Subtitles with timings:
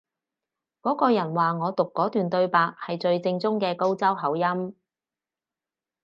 [0.81, 4.75] 嗰個人話我讀嗰段對白係最正宗嘅高州口音